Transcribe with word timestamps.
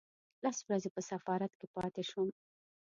لس 0.43 0.57
ورځې 0.67 0.89
په 0.95 1.01
سفارت 1.09 1.51
کې 1.59 1.67
پاتې 1.75 2.03
شوم. 2.09 2.29